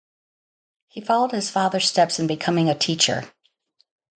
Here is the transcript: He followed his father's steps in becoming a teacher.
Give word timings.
He 0.87 0.99
followed 0.99 1.29
his 1.29 1.51
father's 1.51 1.87
steps 1.87 2.17
in 2.17 2.25
becoming 2.25 2.67
a 2.69 2.75
teacher. 2.75 3.31